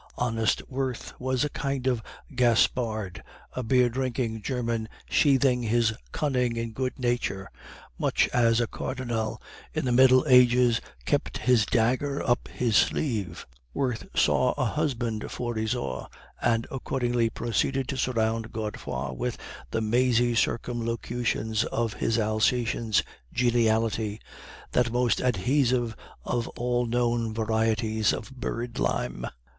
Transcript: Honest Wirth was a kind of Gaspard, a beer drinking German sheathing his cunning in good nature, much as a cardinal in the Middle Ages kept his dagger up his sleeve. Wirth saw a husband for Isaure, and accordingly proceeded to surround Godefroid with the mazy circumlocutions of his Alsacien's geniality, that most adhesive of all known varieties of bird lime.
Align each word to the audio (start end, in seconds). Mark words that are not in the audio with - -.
Honest 0.17 0.67
Wirth 0.67 1.13
was 1.19 1.43
a 1.45 1.49
kind 1.49 1.85
of 1.85 2.01
Gaspard, 2.33 3.21
a 3.53 3.61
beer 3.61 3.87
drinking 3.87 4.41
German 4.41 4.89
sheathing 5.07 5.61
his 5.61 5.93
cunning 6.11 6.57
in 6.57 6.71
good 6.71 6.97
nature, 6.97 7.51
much 7.99 8.27
as 8.29 8.59
a 8.59 8.65
cardinal 8.65 9.39
in 9.75 9.85
the 9.85 9.91
Middle 9.91 10.25
Ages 10.27 10.81
kept 11.05 11.37
his 11.37 11.67
dagger 11.67 12.27
up 12.27 12.47
his 12.47 12.75
sleeve. 12.77 13.45
Wirth 13.75 14.07
saw 14.15 14.53
a 14.53 14.65
husband 14.65 15.29
for 15.29 15.53
Isaure, 15.55 16.07
and 16.41 16.65
accordingly 16.71 17.29
proceeded 17.29 17.87
to 17.89 17.95
surround 17.95 18.51
Godefroid 18.51 19.15
with 19.19 19.37
the 19.69 19.81
mazy 19.81 20.33
circumlocutions 20.33 21.63
of 21.65 21.93
his 21.93 22.17
Alsacien's 22.17 23.03
geniality, 23.31 24.19
that 24.71 24.91
most 24.91 25.21
adhesive 25.21 25.95
of 26.25 26.47
all 26.57 26.87
known 26.87 27.35
varieties 27.35 28.13
of 28.13 28.31
bird 28.31 28.79
lime. 28.79 29.27